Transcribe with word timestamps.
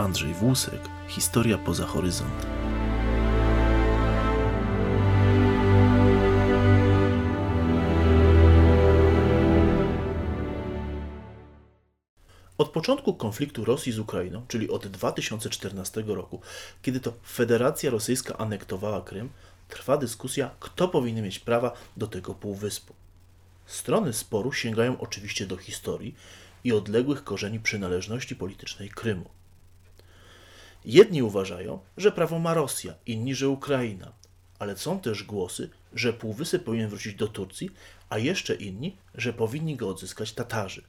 Andrzej 0.00 0.34
Włusek, 0.34 0.80
Historia 1.08 1.58
poza 1.58 1.86
horyzont. 1.86 2.46
Od 12.58 12.68
początku 12.68 13.14
konfliktu 13.14 13.64
Rosji 13.64 13.92
z 13.92 13.98
Ukrainą, 13.98 14.44
czyli 14.48 14.70
od 14.70 14.86
2014 14.86 16.02
roku, 16.06 16.40
kiedy 16.82 17.00
to 17.00 17.12
Federacja 17.26 17.90
Rosyjska 17.90 18.38
anektowała 18.38 19.00
Krym, 19.00 19.30
trwa 19.68 19.96
dyskusja, 19.96 20.50
kto 20.60 20.88
powinien 20.88 21.24
mieć 21.24 21.38
prawa 21.38 21.72
do 21.96 22.06
tego 22.06 22.34
półwyspu. 22.34 22.94
Strony 23.66 24.12
sporu 24.12 24.52
sięgają 24.52 25.00
oczywiście 25.00 25.46
do 25.46 25.56
historii 25.56 26.14
i 26.64 26.72
odległych 26.72 27.24
korzeni 27.24 27.60
przynależności 27.60 28.36
politycznej 28.36 28.88
Krymu. 28.88 29.39
Jedni 30.84 31.22
uważają, 31.22 31.78
że 31.96 32.12
prawo 32.12 32.38
ma 32.38 32.54
Rosja, 32.54 32.94
inni, 33.06 33.34
że 33.34 33.48
Ukraina, 33.48 34.12
ale 34.58 34.76
są 34.76 35.00
też 35.00 35.24
głosy, 35.24 35.70
że 35.94 36.12
półwysep 36.12 36.64
powinien 36.64 36.88
wrócić 36.88 37.14
do 37.14 37.28
Turcji, 37.28 37.70
a 38.08 38.18
jeszcze 38.18 38.54
inni, 38.54 38.96
że 39.14 39.32
powinni 39.32 39.76
go 39.76 39.88
odzyskać 39.88 40.32
Tatarzy. 40.32 40.82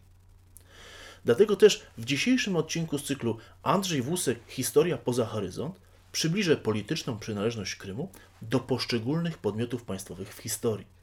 Dlatego 1.25 1.55
też 1.55 1.83
w 1.97 2.05
dzisiejszym 2.05 2.55
odcinku 2.55 2.97
z 2.97 3.03
cyklu 3.03 3.37
Andrzej 3.63 4.01
Włusek 4.01 4.39
Historia 4.47 4.97
poza 4.97 5.25
horyzont 5.25 5.79
przybliżę 6.11 6.57
polityczną 6.57 7.19
przynależność 7.19 7.75
Krymu 7.75 8.09
do 8.41 8.59
poszczególnych 8.59 9.37
podmiotów 9.37 9.83
państwowych 9.83 10.35
w 10.35 10.41
historii. 10.41 11.00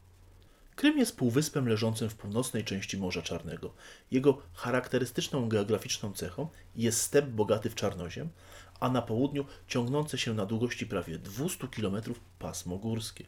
Krym 0.78 0.98
jest 0.98 1.16
półwyspem 1.16 1.68
leżącym 1.68 2.10
w 2.10 2.14
północnej 2.14 2.64
części 2.64 2.98
Morza 2.98 3.22
Czarnego. 3.22 3.74
Jego 4.10 4.42
charakterystyczną 4.54 5.48
geograficzną 5.48 6.12
cechą 6.12 6.48
jest 6.76 7.00
step 7.00 7.26
bogaty 7.26 7.70
w 7.70 7.74
czarnoziem, 7.74 8.28
a 8.80 8.88
na 8.88 9.02
południu 9.02 9.44
ciągnące 9.68 10.18
się 10.18 10.34
na 10.34 10.46
długości 10.46 10.86
prawie 10.86 11.18
200 11.18 11.68
km 11.68 11.96
pasmo 12.38 12.76
górskie. 12.76 13.24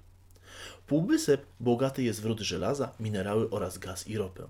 Półwysep 0.86 1.46
bogaty 1.60 2.02
jest 2.02 2.22
w 2.22 2.24
rudy 2.24 2.44
żelaza, 2.44 2.92
minerały 3.00 3.50
oraz 3.50 3.78
gaz 3.78 4.08
i 4.08 4.18
ropę. 4.18 4.48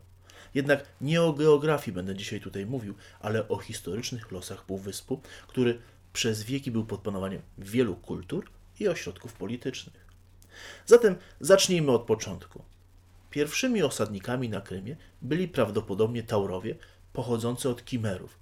Jednak 0.55 0.86
nie 1.00 1.22
o 1.22 1.32
geografii 1.32 1.94
będę 1.94 2.16
dzisiaj 2.16 2.41
tutaj 2.41 2.66
mówił, 2.66 2.94
ale 3.20 3.48
o 3.48 3.58
historycznych 3.58 4.32
losach 4.32 4.64
Półwyspu, 4.64 5.20
który 5.48 5.78
przez 6.12 6.42
wieki 6.42 6.70
był 6.70 6.84
pod 6.84 7.00
panowaniem 7.00 7.42
wielu 7.58 7.97
kultur 7.97 8.50
i 8.80 8.88
ośrodków 8.88 9.32
politycznych. 9.32 10.06
Zatem 10.86 11.16
zacznijmy 11.41 11.92
od 11.92 12.03
początku. 12.03 12.69
Pierwszymi 13.31 13.83
osadnikami 13.83 14.48
na 14.48 14.61
Krymie 14.61 14.97
byli 15.23 15.48
prawdopodobnie 15.48 16.23
Taurowie 16.23 16.77
pochodzący 17.12 17.69
od 17.69 17.84
Kimerów. 17.84 18.39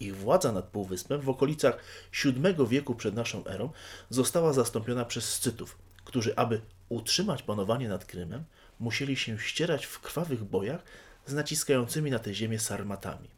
Ich 0.00 0.16
władza 0.16 0.52
nad 0.52 0.64
Półwyspem 0.64 1.20
w 1.20 1.28
okolicach 1.28 1.84
VII 2.24 2.66
wieku 2.68 2.94
przed 2.94 3.14
naszą 3.14 3.46
erą 3.46 3.70
została 4.10 4.52
zastąpiona 4.52 5.04
przez 5.04 5.32
Scytów, 5.32 5.78
którzy, 6.04 6.36
aby 6.36 6.60
utrzymać 6.88 7.42
panowanie 7.42 7.88
nad 7.88 8.04
Krymem, 8.04 8.44
musieli 8.80 9.16
się 9.16 9.38
ścierać 9.38 9.86
w 9.86 10.00
krwawych 10.00 10.44
bojach 10.44 10.82
z 11.26 11.32
naciskającymi 11.32 12.10
na 12.10 12.18
tę 12.18 12.34
ziemię 12.34 12.58
sarmatami. 12.58 13.30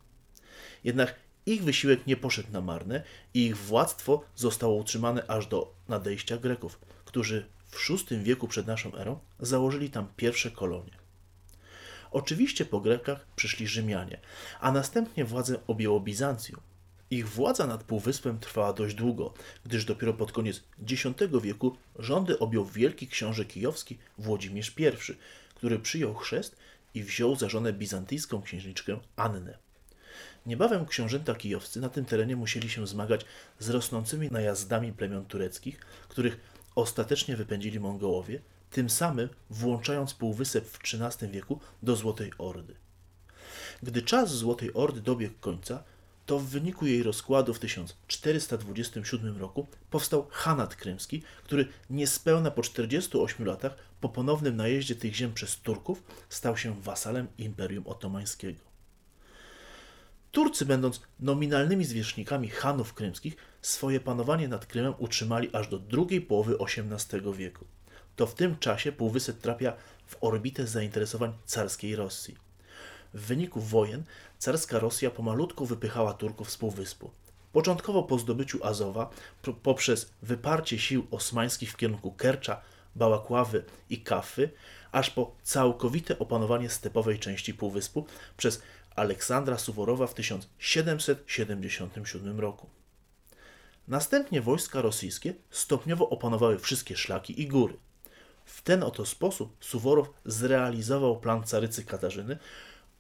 Jednak 0.85 1.15
ich 1.47 1.65
wysiłek 1.65 2.07
nie 2.07 2.17
poszedł 2.17 2.53
na 2.53 2.61
marne 2.61 3.03
i 3.35 3.47
ich 3.47 3.57
władztwo 3.57 4.25
zostało 4.35 4.75
utrzymane 4.75 5.27
aż 5.27 5.47
do 5.47 5.75
nadejścia 5.89 6.37
Greków, 6.37 6.79
którzy 7.05 7.47
w 7.69 7.91
VI 7.91 8.19
wieku 8.19 8.49
przed 8.49 8.67
naszą 8.67 8.95
erą 8.95 9.19
założyli 9.41 9.91
tam 9.91 10.09
pierwsze 10.17 10.51
kolonie. 10.51 10.93
Oczywiście 12.11 12.65
po 12.65 12.81
Grekach 12.81 13.27
przyszli 13.37 13.67
Rzymianie, 13.67 14.21
a 14.61 14.73
następnie 14.73 15.25
władzę 15.25 15.59
objęło 15.67 16.01
Bizancjum. 16.01 16.61
Ich 17.11 17.29
władza 17.29 17.67
nad 17.67 17.85
Półwyspem 17.85 18.39
trwała 18.39 18.73
dość 18.73 18.95
długo, 18.95 19.35
gdyż 19.65 19.85
dopiero 19.85 20.15
pod 20.15 20.33
koniec 20.33 20.63
X 20.91 21.05
wieku 21.43 21.77
rządy 21.99 22.39
objął 22.39 22.65
wielki 22.65 23.09
książę 23.09 23.45
kijowski 23.45 23.99
Włodzimierz 24.19 24.75
I, 24.79 25.15
który 25.55 25.79
przyjął 25.79 26.15
chrzest 26.15 26.57
i 26.95 27.03
wziął 27.05 27.37
za 27.37 27.49
żonę 27.49 27.73
bizantyjską 27.73 28.43
księżniczkę 28.43 28.99
Annę. 29.17 29.59
Niebawem 30.47 30.87
książęta 30.87 31.35
kijowscy 31.35 31.81
na 31.81 31.89
tym 31.89 32.05
terenie 32.05 32.37
musieli 32.37 32.71
się 32.71 32.87
zmagać 32.87 33.25
z 33.59 33.71
rosnącymi 33.71 34.31
najazdami 34.31 34.93
plemion 34.93 35.25
tureckich, 35.27 35.81
których 36.09 36.41
ostatecznie 36.75 37.37
wypędzili 37.37 37.81
Mongołowie, 37.81 38.41
tym 38.71 38.91
samym 38.91 39.29
włączając 39.51 40.15
półwysep 40.15 40.69
w 40.69 40.79
XIII 40.85 41.31
wieku 41.31 41.61
do 41.83 41.97
Złotej 41.97 42.33
Ordy. 42.39 42.75
Gdy 43.83 44.03
czas 44.03 44.31
Złotej 44.35 44.75
Ordy 44.75 45.01
dobiegł 45.01 45.35
końca, 45.41 45.83
to 46.27 46.39
w 46.39 46.45
wyniku 46.45 46.87
jej 46.87 47.03
rozkładu 47.03 47.55
w 47.55 47.59
1427 47.59 49.39
roku 49.39 49.67
powstał 49.91 50.27
Hanat 50.31 50.77
Krymski, 50.77 51.23
który 51.45 51.69
niespełna 51.91 52.51
po 52.51 52.63
48 52.63 53.47
latach 53.47 53.77
po 54.01 54.09
ponownym 54.09 54.57
najeździe 54.57 54.95
tych 54.95 55.15
ziem 55.15 55.35
przez 55.35 55.57
Turków 55.57 56.03
stał 56.29 56.57
się 56.57 56.81
wasalem 56.81 57.29
Imperium 57.39 57.87
Otomańskiego. 57.87 58.68
Turcy, 60.33 60.67
będąc 60.67 61.01
nominalnymi 61.21 61.85
zwierzchnikami 61.85 62.49
Hanów 62.49 62.95
krymskich, 62.95 63.37
swoje 63.63 64.01
panowanie 64.01 64.49
nad 64.49 64.67
Krymem 64.67 64.95
utrzymali 64.99 65.51
aż 65.53 65.69
do 65.69 65.79
drugiej 65.79 66.21
połowy 66.21 66.57
XVIII 66.61 67.35
wieku. 67.35 67.65
To 68.17 68.27
w 68.27 68.35
tym 68.35 68.59
czasie 68.59 68.93
półwysep 68.93 69.39
trafia 69.39 69.73
w 70.07 70.17
orbitę 70.21 70.67
zainteresowań 70.67 71.33
carskiej 71.47 71.97
Rosji. 71.97 72.37
W 73.15 73.21
wyniku 73.21 73.61
wojen 73.61 74.05
carska 74.39 74.79
Rosja 74.79 75.11
pomalutku 75.11 75.67
wypychała 75.67 76.15
Turków 76.15 76.51
z 76.51 76.57
półwyspu. 76.57 77.11
Początkowo 77.53 78.03
po 78.03 78.19
zdobyciu 78.19 78.65
Azowa, 78.65 79.11
poprzez 79.63 80.11
wyparcie 80.23 80.79
sił 80.79 81.07
osmańskich 81.11 81.73
w 81.73 81.77
kierunku 81.77 82.13
Kercza, 82.13 82.61
Bałakławy 82.97 83.65
i 83.91 84.01
Kafy, 84.01 84.51
aż 84.93 85.11
po 85.11 85.37
całkowite 85.43 86.19
opanowanie 86.19 86.71
stepowej 86.71 87.19
części 87.19 87.55
półwyspu 87.55 88.07
przez 88.37 88.63
Aleksandra 88.97 89.59
Suworowa 89.59 90.07
w 90.07 90.15
1777 90.15 92.41
roku. 92.41 92.67
Następnie 93.89 94.43
wojska 94.43 94.83
rosyjskie 94.83 95.35
stopniowo 95.51 96.11
opanowały 96.11 96.59
wszystkie 96.59 96.97
szlaki 96.97 97.43
i 97.43 97.47
góry. 97.47 97.77
W 98.45 98.63
ten 98.63 98.83
oto 98.83 99.07
sposób 99.07 99.57
Suworow 99.61 100.11
zrealizował 100.25 101.21
plan 101.21 101.45
carycy 101.45 101.85
Katarzyny 101.85 102.39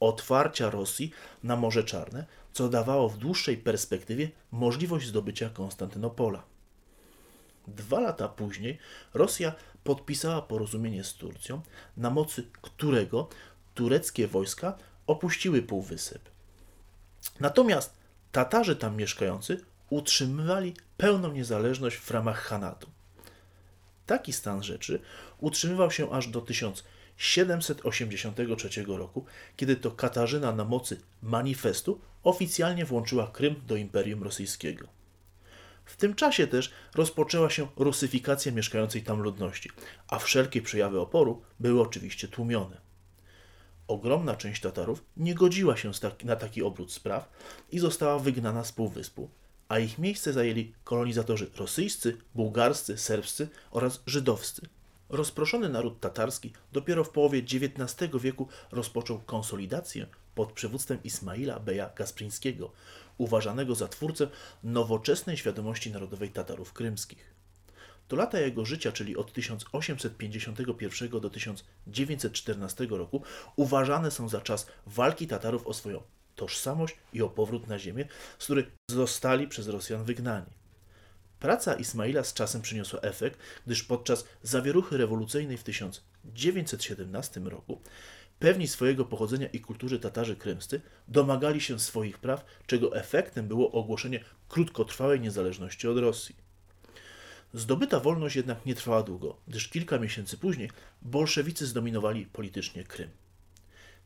otwarcia 0.00 0.70
Rosji 0.70 1.12
na 1.42 1.56
Morze 1.56 1.84
Czarne, 1.84 2.26
co 2.52 2.68
dawało 2.68 3.08
w 3.08 3.18
dłuższej 3.18 3.56
perspektywie 3.56 4.30
możliwość 4.52 5.08
zdobycia 5.08 5.50
Konstantynopola. 5.50 6.42
Dwa 7.76 8.00
lata 8.00 8.28
później 8.28 8.78
Rosja 9.14 9.52
podpisała 9.84 10.42
porozumienie 10.42 11.04
z 11.04 11.14
Turcją, 11.14 11.62
na 11.96 12.10
mocy 12.10 12.44
którego 12.62 13.28
tureckie 13.74 14.28
wojska 14.28 14.78
opuściły 15.06 15.62
Półwysep. 15.62 16.30
Natomiast 17.40 17.98
Tatarzy 18.32 18.76
tam 18.76 18.96
mieszkający 18.96 19.60
utrzymywali 19.90 20.74
pełną 20.96 21.32
niezależność 21.32 21.96
w 21.96 22.10
ramach 22.10 22.40
Hanatu. 22.40 22.90
Taki 24.06 24.32
stan 24.32 24.62
rzeczy 24.62 25.00
utrzymywał 25.38 25.90
się 25.90 26.12
aż 26.12 26.28
do 26.28 26.40
1783 26.40 28.84
roku, 28.86 29.24
kiedy 29.56 29.76
to 29.76 29.90
Katarzyna 29.90 30.52
na 30.52 30.64
mocy 30.64 31.00
manifestu 31.22 32.00
oficjalnie 32.22 32.84
włączyła 32.84 33.26
Krym 33.26 33.62
do 33.66 33.76
Imperium 33.76 34.22
Rosyjskiego. 34.22 34.97
W 35.88 35.96
tym 35.96 36.14
czasie 36.14 36.46
też 36.46 36.72
rozpoczęła 36.94 37.50
się 37.50 37.68
rusyfikacja 37.76 38.52
mieszkającej 38.52 39.02
tam 39.02 39.20
ludności, 39.20 39.70
a 40.08 40.18
wszelkie 40.18 40.62
przejawy 40.62 41.00
oporu 41.00 41.42
były 41.60 41.80
oczywiście 41.80 42.28
tłumione. 42.28 42.80
Ogromna 43.86 44.36
część 44.36 44.62
Tatarów 44.62 45.04
nie 45.16 45.34
godziła 45.34 45.76
się 45.76 45.90
na 46.24 46.36
taki 46.36 46.62
obrót 46.62 46.92
spraw 46.92 47.28
i 47.72 47.78
została 47.78 48.18
wygnana 48.18 48.64
z 48.64 48.72
półwyspu, 48.72 49.30
a 49.68 49.78
ich 49.78 49.98
miejsce 49.98 50.32
zajęli 50.32 50.74
kolonizatorzy 50.84 51.50
rosyjscy, 51.56 52.16
bułgarscy, 52.34 52.98
serbscy 52.98 53.48
oraz 53.70 54.02
żydowscy. 54.06 54.68
Rozproszony 55.08 55.68
naród 55.68 56.00
tatarski 56.00 56.52
dopiero 56.72 57.04
w 57.04 57.10
połowie 57.10 57.38
XIX 57.38 58.10
wieku 58.20 58.48
rozpoczął 58.72 59.18
konsolidację 59.18 60.06
pod 60.34 60.52
przywództwem 60.52 60.98
Ismaila 61.04 61.60
Beja 61.60 61.90
Gasprińskiego, 61.96 62.72
uważanego 63.18 63.74
za 63.74 63.88
twórcę 63.88 64.28
nowoczesnej 64.64 65.36
świadomości 65.36 65.90
narodowej 65.90 66.30
Tatarów 66.30 66.72
krymskich. 66.72 67.34
To 68.08 68.16
lata 68.16 68.40
jego 68.40 68.64
życia, 68.64 68.92
czyli 68.92 69.16
od 69.16 69.32
1851 69.32 71.20
do 71.20 71.30
1914 71.30 72.86
roku, 72.90 73.22
uważane 73.56 74.10
są 74.10 74.28
za 74.28 74.40
czas 74.40 74.66
walki 74.86 75.26
Tatarów 75.26 75.66
o 75.66 75.74
swoją 75.74 76.02
tożsamość 76.36 76.96
i 77.12 77.22
o 77.22 77.28
powrót 77.28 77.66
na 77.66 77.78
ziemię, 77.78 78.04
z 78.38 78.44
której 78.44 78.66
zostali 78.90 79.48
przez 79.48 79.68
Rosjan 79.68 80.04
wygnani. 80.04 80.58
Praca 81.40 81.74
Ismaila 81.74 82.24
z 82.24 82.34
czasem 82.34 82.62
przyniosła 82.62 83.00
efekt, 83.00 83.38
gdyż 83.66 83.82
podczas 83.82 84.24
zawieruchy 84.42 84.96
rewolucyjnej 84.96 85.56
w 85.56 85.64
1917 85.64 87.40
roku 87.40 87.80
pewni 88.38 88.68
swojego 88.68 89.04
pochodzenia 89.04 89.46
i 89.46 89.60
kultury 89.60 89.98
Tatarzy 89.98 90.36
krymscy 90.36 90.80
domagali 91.08 91.60
się 91.60 91.78
swoich 91.78 92.18
praw, 92.18 92.44
czego 92.66 92.96
efektem 92.96 93.48
było 93.48 93.72
ogłoszenie 93.72 94.24
krótkotrwałej 94.48 95.20
niezależności 95.20 95.88
od 95.88 95.98
Rosji. 95.98 96.36
Zdobyta 97.54 98.00
wolność 98.00 98.36
jednak 98.36 98.66
nie 98.66 98.74
trwała 98.74 99.02
długo, 99.02 99.36
gdyż 99.48 99.68
kilka 99.68 99.98
miesięcy 99.98 100.38
później 100.38 100.70
bolszewicy 101.02 101.66
zdominowali 101.66 102.26
politycznie 102.26 102.84
Krym. 102.84 103.10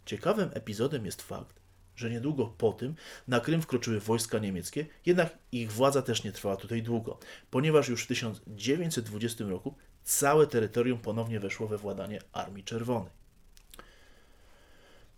Ciekawym 0.07 0.51
epizodem 0.53 1.07
jest 1.07 1.23
fakt, 1.23 1.61
że 1.97 2.11
niedługo 2.11 2.47
po 2.47 2.73
tym 2.73 2.95
na 3.29 3.41
Krym 3.41 3.63
wkroczyły 3.63 4.01
wojska 4.01 4.39
niemieckie, 4.39 4.87
jednak 5.07 5.39
ich 5.53 5.73
władza 5.73 6.03
też 6.03 6.25
nie 6.25 6.33
trwała 6.33 6.57
tutaj 6.57 6.83
długo, 6.83 7.19
ponieważ 7.51 7.89
już 7.89 8.05
w 8.05 8.07
1920 8.07 9.45
roku 9.45 9.75
całe 10.05 10.47
terytorium 10.47 10.99
ponownie 10.99 11.41
weszło 11.41 11.69
we 11.69 11.79
władanie 11.79 12.21
Armii 12.33 12.65
Czerwonej. 12.65 13.22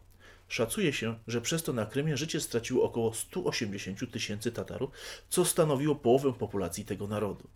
Szacuje 0.47 0.94
się, 0.94 1.19
że 1.27 1.41
przez 1.41 1.63
to 1.63 1.73
na 1.73 1.85
Krymie 1.85 2.18
życie 2.18 2.39
straciło 2.39 2.83
około 2.83 3.13
180 3.13 4.12
tysięcy 4.12 4.51
Tatarów, 4.51 4.89
co 5.29 5.45
stanowiło 5.45 5.95
połowę 5.95 6.33
populacji 6.33 6.85
tego 6.85 7.07
narodu. 7.07 7.47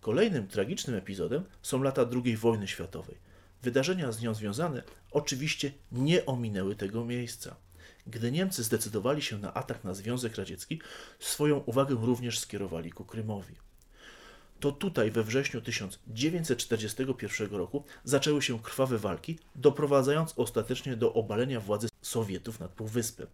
Kolejnym 0.00 0.48
tragicznym 0.48 0.96
epizodem 0.96 1.44
są 1.62 1.82
lata 1.82 2.06
II 2.24 2.36
wojny 2.36 2.68
światowej. 2.68 3.16
Wydarzenia 3.62 4.12
z 4.12 4.22
nią 4.22 4.34
związane 4.34 4.82
oczywiście 5.10 5.72
nie 5.92 6.26
ominęły 6.26 6.76
tego 6.76 7.04
miejsca. 7.04 7.56
Gdy 8.06 8.32
Niemcy 8.32 8.62
zdecydowali 8.62 9.22
się 9.22 9.38
na 9.38 9.54
atak 9.54 9.84
na 9.84 9.94
Związek 9.94 10.36
Radziecki, 10.36 10.80
swoją 11.18 11.58
uwagę 11.58 11.94
również 12.02 12.38
skierowali 12.38 12.92
ku 12.92 13.04
Krymowi. 13.04 13.54
To 14.60 14.72
tutaj 14.72 15.10
we 15.10 15.22
wrześniu 15.22 15.60
1941 15.60 17.50
roku 17.50 17.84
zaczęły 18.04 18.42
się 18.42 18.62
krwawe 18.62 18.98
walki, 18.98 19.38
doprowadzając 19.54 20.34
ostatecznie 20.36 20.96
do 20.96 21.12
obalenia 21.12 21.60
władzy 21.60 21.88
Sowietów 22.02 22.60
nad 22.60 22.70
Półwyspem. 22.70 23.26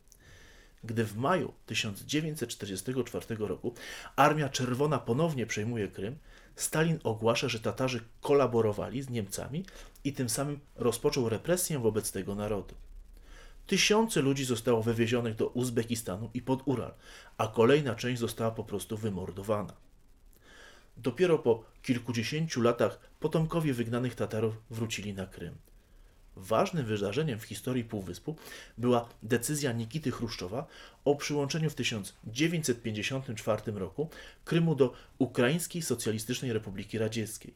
Gdy 0.84 1.05
w 1.05 1.17
maju 1.17 1.52
1944 1.67 3.37
roku 3.38 3.75
Armia 4.17 4.49
Czerwona 4.49 4.99
ponownie 4.99 5.46
przejmuje 5.46 5.88
Krym, 5.88 6.19
Stalin 6.56 6.99
ogłasza, 7.05 7.49
że 7.49 7.61
Tatarzy 7.61 8.00
kolaborowali 8.20 9.02
z 9.02 9.11
Niemcami 9.11 9.64
i 10.05 10.12
tym 10.12 10.28
samym 10.28 10.61
rozpoczął 10.76 11.28
represję 11.28 11.78
wobec 11.78 12.12
tego 12.12 12.34
narodu. 12.34 12.75
Tysiące 13.67 14.22
ludzi 14.22 14.44
zostało 14.44 14.82
wywiezionych 14.82 15.37
do 15.37 15.46
Uzbekistanu 15.46 16.31
i 16.34 16.43
pod 16.43 16.62
Ural, 16.64 16.94
a 17.38 17.49
kolejna 17.49 17.94
część 17.94 18.20
została 18.20 18.50
po 18.50 18.64
prostu 18.64 18.96
wymordowana. 18.96 19.72
Dopiero 21.02 21.38
po 21.38 21.64
kilkudziesięciu 21.82 22.62
latach 22.62 23.00
potomkowie 23.20 23.75
wygnanych 23.75 24.14
Tatarów 24.14 24.55
wrócili 24.70 25.14
na 25.14 25.26
Krym. 25.26 25.55
Ważnym 26.37 26.87
wydarzeniem 26.87 27.38
w 27.38 27.44
historii 27.44 27.85
Półwyspu 27.85 28.37
była 28.79 29.08
decyzja 29.23 29.73
Nikity 29.73 30.11
Chruszczowa 30.11 30.67
o 31.05 31.17
przyłączeniu 31.17 31.70
w 31.70 31.75
1954 31.75 33.73
roku 33.73 34.08
Krymu 34.44 34.75
do 34.75 34.93
Ukraińskiej 35.19 35.82
Socjalistycznej 35.82 36.52
Republiki 36.52 36.99
Radzieckiej. 36.99 37.55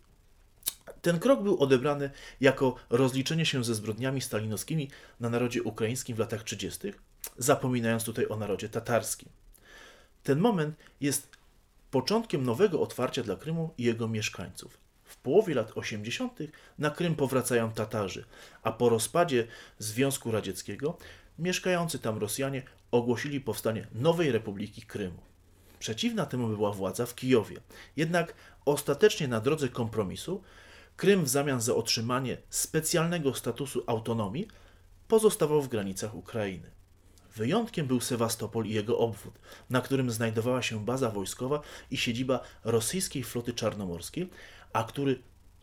Ten 1.03 1.19
krok 1.19 1.43
był 1.43 1.59
odebrany 1.59 2.11
jako 2.41 2.75
rozliczenie 2.91 3.47
się 3.47 3.65
ze 3.65 3.75
zbrodniami 3.75 4.21
stalinowskimi 4.21 4.91
na 5.21 5.31
narodzie 5.31 5.63
ukraińskim 5.63 6.17
w 6.17 6.19
latach 6.19 6.43
30., 6.43 6.93
zapominając 7.39 8.05
tutaj 8.05 8.29
o 8.29 8.37
narodzie 8.37 8.69
tatarskim. 8.69 9.29
Ten 10.23 10.39
moment 10.39 10.77
jest 11.01 11.34
początkiem 11.95 12.45
nowego 12.45 12.81
otwarcia 12.81 13.23
dla 13.23 13.37
Krymu 13.37 13.75
i 13.79 13.85
jego 13.85 14.09
mieszkańców. 14.09 14.79
W 15.05 15.17
połowie 15.17 15.55
lat 15.55 15.73
80. 15.75 16.39
na 16.79 16.91
Krym 16.91 17.15
powracają 17.15 17.73
Tatarzy, 17.73 18.25
a 18.63 18.73
po 18.73 18.89
rozpadzie 18.89 19.47
Związku 19.79 20.31
Radzieckiego 20.31 20.99
mieszkający 21.39 21.99
tam 21.99 22.19
Rosjanie 22.19 22.63
ogłosili 22.91 23.41
powstanie 23.41 23.87
nowej 23.93 24.33
Republiki 24.33 24.83
Krymu. 24.83 25.19
Przeciwna 25.79 26.27
temu 26.27 26.49
była 26.49 26.73
władza 26.73 27.07
w 27.07 27.15
Kijowie. 27.15 27.61
Jednak 27.97 28.35
ostatecznie 28.65 29.29
na 29.29 29.41
drodze 29.41 29.69
kompromisu 29.69 30.43
Krym 30.97 31.25
w 31.25 31.29
zamian 31.29 31.61
za 31.61 31.75
otrzymanie 31.75 32.37
specjalnego 32.51 33.35
statusu 33.35 33.85
autonomii 33.87 34.49
pozostawał 35.09 35.63
w 35.63 35.69
granicach 35.69 36.15
Ukrainy. 36.15 36.74
Wyjątkiem 37.37 37.87
był 37.87 38.01
Sewastopol 38.01 38.67
i 38.67 38.75
jego 38.75 38.99
obwód, 38.99 39.35
na 39.71 39.81
którym 39.81 40.11
znajdowała 40.11 40.63
się 40.63 40.85
baza 40.85 41.11
wojskowa 41.11 41.61
i 41.91 41.97
siedziba 41.97 42.41
rosyjskiej 42.65 43.25
floty 43.25 43.53
czarnomorskiej, 43.53 44.31
a 44.73 44.85
który 44.85 45.23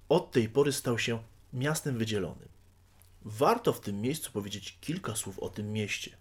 od 0.10 0.32
tej 0.32 0.50
pory 0.50 0.72
stał 0.72 1.00
się 1.00 1.20
miastem 1.54 1.98
wydzielonym. 1.98 2.50
Warto 3.26 3.74
w 3.74 3.80
tym 3.80 4.02
miejscu 4.02 4.32
powiedzieć 4.32 4.78
kilka 4.82 5.16
słów 5.16 5.40
o 5.40 5.50
tym 5.50 5.74
mieście. 5.74 6.18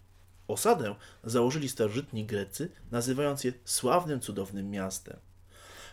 Osadę 0.47 0.95
założyli 1.23 1.69
starożytni 1.69 2.25
Grecy, 2.25 2.69
nazywając 2.91 3.43
je 3.43 3.53
sławnym, 3.65 4.19
cudownym 4.19 4.71
miastem. 4.71 5.17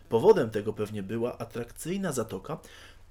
Powodem 0.09 0.51
tego 0.51 0.73
pewnie 0.73 1.03
była 1.03 1.39
atrakcyjna 1.39 2.13
zatoka, 2.13 2.59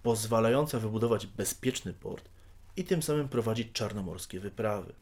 pozwalająca 0.03 0.79
wybudować 0.79 1.27
bezpieczny 1.27 1.93
port 1.93 2.29
i 2.77 2.83
tym 2.83 3.03
samym 3.03 3.29
prowadzić 3.29 3.71
czarnomorskie 3.73 4.39
wyprawy. 4.39 4.93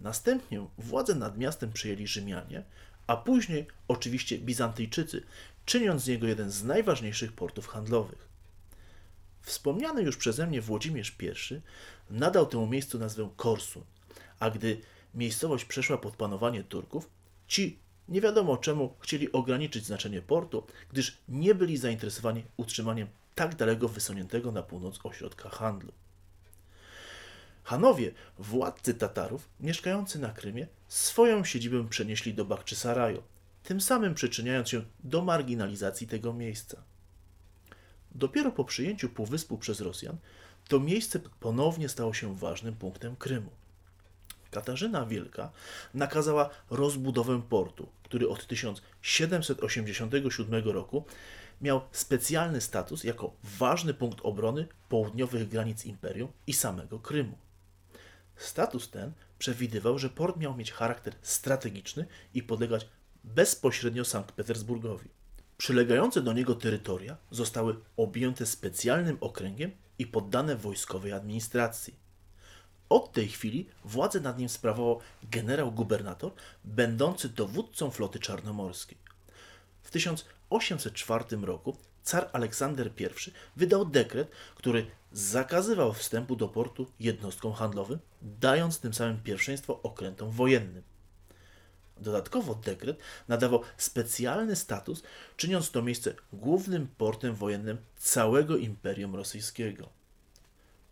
Następnie 0.00 0.66
władzę 0.78 1.14
nad 1.14 1.38
miastem 1.38 1.72
przejęli 1.72 2.06
Rzymianie, 2.06 2.64
a 3.06 3.16
później 3.16 3.66
oczywiście 3.88 4.38
Bizantyjczycy, 4.38 5.22
czyniąc 5.66 6.02
z 6.02 6.08
niego 6.08 6.26
jeden 6.26 6.50
z 6.50 6.64
najważniejszych 6.64 7.32
portów 7.32 7.66
handlowych. 7.66 8.28
Wspomniany 9.42 10.02
już 10.02 10.16
przeze 10.16 10.46
mnie 10.46 10.60
Włodzimierz 10.60 11.16
I 11.20 11.60
nadał 12.10 12.46
temu 12.46 12.66
miejscu 12.66 12.98
nazwę 12.98 13.30
Korsun, 13.36 13.82
a 14.38 14.50
gdy 14.50 14.80
miejscowość 15.14 15.64
przeszła 15.64 15.98
pod 15.98 16.16
panowanie 16.16 16.64
Turków, 16.64 17.10
ci 17.48 17.78
nie 18.08 18.20
wiadomo 18.20 18.56
czemu 18.56 18.94
chcieli 19.00 19.32
ograniczyć 19.32 19.86
znaczenie 19.86 20.22
portu, 20.22 20.66
gdyż 20.90 21.18
nie 21.28 21.54
byli 21.54 21.76
zainteresowani 21.76 22.44
utrzymaniem 22.56 23.08
tak 23.34 23.54
daleko 23.54 23.88
wysuniętego 23.88 24.52
na 24.52 24.62
północ 24.62 24.98
ośrodka 25.04 25.48
handlu. 25.48 25.92
Hanowie, 27.70 28.12
władcy 28.38 28.94
Tatarów, 28.94 29.48
mieszkający 29.60 30.18
na 30.18 30.30
Krymie, 30.30 30.66
swoją 30.88 31.44
siedzibę 31.44 31.88
przenieśli 31.88 32.34
do 32.34 32.44
Bakczysaraju, 32.44 33.22
tym 33.62 33.80
samym 33.80 34.14
przyczyniając 34.14 34.68
się 34.68 34.82
do 35.04 35.22
marginalizacji 35.22 36.06
tego 36.06 36.32
miejsca. 36.32 36.82
Dopiero 38.14 38.52
po 38.52 38.64
przyjęciu 38.64 39.08
półwyspu 39.08 39.58
przez 39.58 39.80
Rosjan, 39.80 40.16
to 40.68 40.80
miejsce 40.80 41.20
ponownie 41.40 41.88
stało 41.88 42.14
się 42.14 42.36
ważnym 42.36 42.74
punktem 42.74 43.16
Krymu. 43.16 43.50
Katarzyna 44.50 45.06
Wielka 45.06 45.50
nakazała 45.94 46.50
rozbudowę 46.70 47.42
portu, 47.48 47.88
który 48.02 48.28
od 48.28 48.46
1787 48.46 50.64
roku 50.64 51.04
miał 51.60 51.80
specjalny 51.92 52.60
status 52.60 53.04
jako 53.04 53.32
ważny 53.58 53.94
punkt 53.94 54.20
obrony 54.22 54.66
południowych 54.88 55.48
granic 55.48 55.86
imperium 55.86 56.28
i 56.46 56.52
samego 56.52 56.98
Krymu. 56.98 57.49
Status 58.40 58.90
ten 58.90 59.12
przewidywał, 59.38 59.98
że 59.98 60.08
port 60.08 60.36
miał 60.36 60.56
mieć 60.56 60.72
charakter 60.72 61.14
strategiczny 61.22 62.06
i 62.34 62.42
podlegać 62.42 62.88
bezpośrednio 63.24 64.04
Sankt 64.04 64.32
Petersburgowi. 64.32 65.08
Przylegające 65.56 66.22
do 66.22 66.32
niego 66.32 66.54
terytoria 66.54 67.16
zostały 67.30 67.76
objęte 67.96 68.46
specjalnym 68.46 69.18
okręgiem 69.20 69.70
i 69.98 70.06
poddane 70.06 70.56
wojskowej 70.56 71.12
administracji. 71.12 71.94
Od 72.88 73.12
tej 73.12 73.28
chwili 73.28 73.68
władzę 73.84 74.20
nad 74.20 74.38
nim 74.38 74.48
sprawował 74.48 75.00
generał-gubernator, 75.22 76.32
będący 76.64 77.28
dowódcą 77.28 77.90
floty 77.90 78.18
czarnomorskiej. 78.18 78.98
W 79.82 79.90
1804 79.90 81.24
roku 81.42 81.76
car 82.02 82.30
Aleksander 82.32 82.90
I 82.98 83.06
wydał 83.56 83.84
dekret, 83.84 84.30
który 84.54 84.86
zakazywał 85.12 85.92
wstępu 85.92 86.36
do 86.36 86.48
portu 86.48 86.86
jednostkom 87.00 87.52
handlowym, 87.52 87.98
dając 88.22 88.80
tym 88.80 88.94
samym 88.94 89.22
pierwszeństwo 89.22 89.82
okrętom 89.82 90.30
wojennym. 90.30 90.82
Dodatkowo 91.96 92.54
dekret 92.54 92.98
nadawał 93.28 93.62
specjalny 93.76 94.56
status, 94.56 95.02
czyniąc 95.36 95.70
to 95.70 95.82
miejsce 95.82 96.14
głównym 96.32 96.88
portem 96.98 97.34
wojennym 97.34 97.78
całego 97.96 98.56
Imperium 98.56 99.14
Rosyjskiego. 99.14 99.88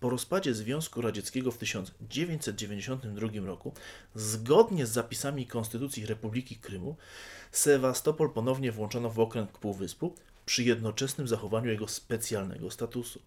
Po 0.00 0.10
rozpadzie 0.10 0.54
Związku 0.54 1.00
Radzieckiego 1.02 1.50
w 1.50 1.58
1992 1.58 3.46
roku, 3.46 3.72
zgodnie 4.14 4.86
z 4.86 4.90
zapisami 4.90 5.46
Konstytucji 5.46 6.06
Republiki 6.06 6.56
Krymu, 6.56 6.96
Sewastopol 7.52 8.30
ponownie 8.32 8.72
włączono 8.72 9.10
w 9.10 9.20
okręg 9.20 9.58
Półwyspu 9.58 10.14
przy 10.46 10.64
jednoczesnym 10.64 11.28
zachowaniu 11.28 11.70
jego 11.70 11.88
specjalnego 11.88 12.70
statusu. 12.70 13.22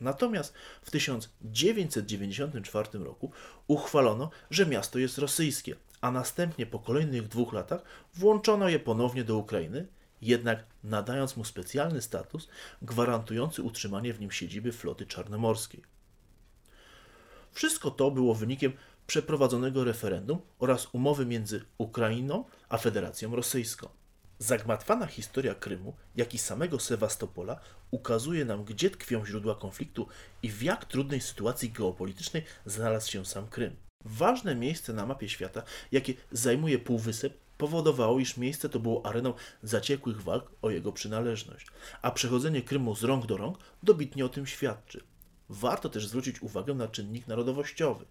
Natomiast 0.00 0.54
w 0.82 0.90
1994 0.90 2.98
roku 2.98 3.30
uchwalono, 3.66 4.30
że 4.50 4.66
miasto 4.66 4.98
jest 4.98 5.18
rosyjskie, 5.18 5.76
a 6.00 6.10
następnie 6.10 6.66
po 6.66 6.78
kolejnych 6.78 7.28
dwóch 7.28 7.52
latach 7.52 7.82
włączono 8.14 8.68
je 8.68 8.78
ponownie 8.78 9.24
do 9.24 9.36
Ukrainy, 9.36 9.86
jednak 10.22 10.64
nadając 10.84 11.36
mu 11.36 11.44
specjalny 11.44 12.02
status 12.02 12.48
gwarantujący 12.82 13.62
utrzymanie 13.62 14.12
w 14.12 14.20
nim 14.20 14.30
siedziby 14.30 14.72
floty 14.72 15.06
czarnomorskiej. 15.06 15.82
Wszystko 17.52 17.90
to 17.90 18.10
było 18.10 18.34
wynikiem 18.34 18.72
przeprowadzonego 19.06 19.84
referendum 19.84 20.40
oraz 20.58 20.88
umowy 20.92 21.26
między 21.26 21.64
Ukrainą 21.78 22.44
a 22.68 22.78
Federacją 22.78 23.36
Rosyjską. 23.36 23.88
Zagmatwana 24.38 25.06
historia 25.06 25.54
Krymu, 25.54 25.94
jak 26.16 26.34
i 26.34 26.38
samego 26.38 26.78
Sewastopola 26.78 27.60
ukazuje 27.90 28.44
nam, 28.44 28.64
gdzie 28.64 28.90
tkwią 28.90 29.26
źródła 29.26 29.54
konfliktu 29.54 30.08
i 30.42 30.50
w 30.50 30.62
jak 30.62 30.84
trudnej 30.84 31.20
sytuacji 31.20 31.70
geopolitycznej 31.70 32.42
znalazł 32.66 33.10
się 33.10 33.24
sam 33.24 33.48
Krym. 33.48 33.76
Ważne 34.04 34.54
miejsce 34.54 34.92
na 34.92 35.06
mapie 35.06 35.28
świata, 35.28 35.62
jakie 35.92 36.14
zajmuje 36.32 36.78
Półwysep, 36.78 37.38
powodowało, 37.58 38.20
iż 38.20 38.36
miejsce 38.36 38.68
to 38.68 38.80
było 38.80 39.06
areną 39.06 39.34
zaciekłych 39.62 40.22
walk 40.22 40.52
o 40.62 40.70
jego 40.70 40.92
przynależność, 40.92 41.66
a 42.02 42.10
przechodzenie 42.10 42.62
Krymu 42.62 42.96
z 42.96 43.02
rąk 43.02 43.26
do 43.26 43.36
rąk 43.36 43.58
dobitnie 43.82 44.24
o 44.24 44.28
tym 44.28 44.46
świadczy. 44.46 45.04
Warto 45.48 45.88
też 45.88 46.08
zwrócić 46.08 46.42
uwagę 46.42 46.74
na 46.74 46.88
czynnik 46.88 47.26
narodowościowy. 47.26 48.04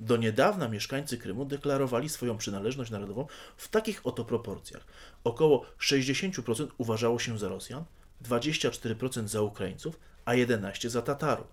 Do 0.00 0.16
niedawna 0.16 0.68
mieszkańcy 0.68 1.18
Krymu 1.18 1.44
deklarowali 1.44 2.08
swoją 2.08 2.38
przynależność 2.38 2.90
narodową 2.90 3.26
w 3.56 3.68
takich 3.68 4.06
oto 4.06 4.24
proporcjach. 4.24 4.86
Około 5.24 5.66
60% 5.80 6.68
uważało 6.78 7.18
się 7.18 7.38
za 7.38 7.48
Rosjan, 7.48 7.84
24% 8.22 9.28
za 9.28 9.42
Ukraińców, 9.42 10.00
a 10.24 10.32
11% 10.32 10.88
za 10.88 11.02
Tatarów. 11.02 11.46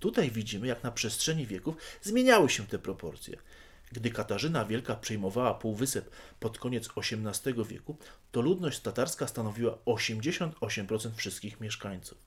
Tutaj 0.00 0.30
widzimy, 0.30 0.66
jak 0.66 0.82
na 0.82 0.90
przestrzeni 0.90 1.46
wieków 1.46 1.76
zmieniały 2.02 2.50
się 2.50 2.66
te 2.66 2.78
proporcje. 2.78 3.36
Gdy 3.92 4.10
Katarzyna 4.10 4.64
Wielka 4.64 4.96
przejmowała 4.96 5.54
Półwysep 5.54 6.10
pod 6.40 6.58
koniec 6.58 6.88
XVIII 6.96 7.64
wieku, 7.68 7.96
to 8.32 8.40
ludność 8.40 8.80
tatarska 8.80 9.26
stanowiła 9.26 9.78
88% 9.86 11.10
wszystkich 11.16 11.60
mieszkańców. 11.60 12.18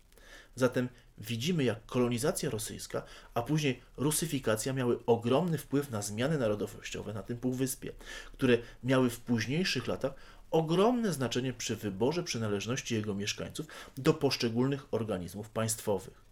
Zatem 0.55 0.89
widzimy, 1.17 1.63
jak 1.63 1.85
kolonizacja 1.85 2.49
rosyjska, 2.49 3.03
a 3.33 3.41
później 3.41 3.81
rusyfikacja 3.97 4.73
miały 4.73 5.05
ogromny 5.05 5.57
wpływ 5.57 5.91
na 5.91 6.01
zmiany 6.01 6.37
narodowościowe 6.37 7.13
na 7.13 7.23
tym 7.23 7.37
półwyspie, 7.37 7.91
które 8.33 8.57
miały 8.83 9.09
w 9.09 9.19
późniejszych 9.19 9.87
latach 9.87 10.13
ogromne 10.51 11.13
znaczenie 11.13 11.53
przy 11.53 11.75
wyborze 11.75 12.23
przynależności 12.23 12.95
jego 12.95 13.15
mieszkańców 13.15 13.67
do 13.97 14.13
poszczególnych 14.13 14.93
organizmów 14.93 15.49
państwowych. 15.49 16.25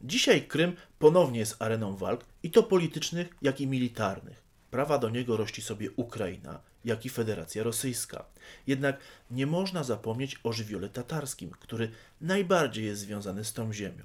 Dzisiaj 0.00 0.46
Krym 0.46 0.76
ponownie 0.98 1.38
jest 1.38 1.62
areną 1.62 1.96
walk, 1.96 2.24
i 2.42 2.50
to 2.50 2.62
politycznych, 2.62 3.28
jak 3.42 3.60
i 3.60 3.66
militarnych. 3.66 4.42
Prawa 4.72 4.98
do 4.98 5.10
niego 5.10 5.36
rości 5.36 5.62
sobie 5.62 5.90
Ukraina, 5.96 6.60
jak 6.84 7.06
i 7.06 7.08
Federacja 7.08 7.62
Rosyjska. 7.62 8.24
Jednak 8.66 9.00
nie 9.30 9.46
można 9.46 9.84
zapomnieć 9.84 10.40
o 10.44 10.52
żywiole 10.52 10.88
tatarskim, 10.88 11.50
który 11.50 11.90
najbardziej 12.20 12.84
jest 12.84 13.00
związany 13.00 13.44
z 13.44 13.52
tą 13.52 13.72
ziemią. 13.72 14.04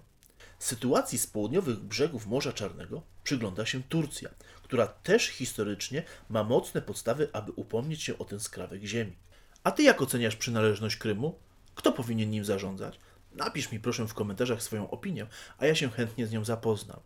Sytuacji 0.60 1.18
z 1.18 1.28
południowych 1.28 1.80
brzegów 1.80 2.28
Morza 2.28 2.54
Czarnego 2.54 3.02
przygląda 3.24 3.66
się 3.66 3.84
Turcja, 3.84 4.30
która 4.64 4.88
też 4.88 5.28
historycznie 5.28 6.04
ma 6.30 6.44
mocne 6.44 6.82
podstawy, 6.82 7.30
aby 7.34 7.52
upomnieć 7.52 8.04
się 8.04 8.18
o 8.18 8.26
ten 8.26 8.40
skrawek 8.40 8.84
ziemi. 8.84 9.16
A 9.64 9.72
ty 9.72 9.84
jak 9.84 10.02
oceniasz 10.02 10.36
przynależność 10.36 10.96
Krymu? 10.96 11.40
Kto 11.76 11.92
powinien 11.92 12.30
nim 12.30 12.46
zarządzać? 12.46 13.00
Napisz 13.34 13.72
mi 13.72 13.80
proszę 13.80 14.08
w 14.08 14.14
komentarzach 14.14 14.64
swoją 14.64 14.90
opinię, 14.90 15.28
a 15.58 15.66
ja 15.66 15.76
się 15.76 15.90
chętnie 15.90 16.28
z 16.28 16.32
nią 16.32 16.46
zapoznam. 16.46 17.00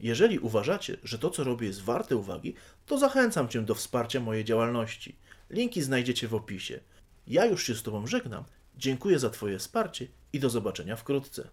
Jeżeli 0.00 0.38
uważacie, 0.38 0.96
że 1.02 1.18
to, 1.18 1.30
co 1.30 1.44
robię, 1.44 1.66
jest 1.66 1.82
warte 1.82 2.16
uwagi, 2.16 2.54
to 2.86 2.98
zachęcam 2.98 3.48
Cię 3.48 3.62
do 3.62 3.74
wsparcia 3.74 4.20
mojej 4.20 4.44
działalności. 4.44 5.16
Linki 5.50 5.82
znajdziecie 5.82 6.28
w 6.28 6.34
opisie. 6.34 6.80
Ja 7.26 7.46
już 7.46 7.66
się 7.66 7.74
z 7.74 7.82
Tobą 7.82 8.06
żegnam. 8.06 8.44
Dziękuję 8.76 9.18
za 9.18 9.30
Twoje 9.30 9.58
wsparcie 9.58 10.06
i 10.32 10.40
do 10.40 10.50
zobaczenia 10.50 10.96
wkrótce. 10.96 11.48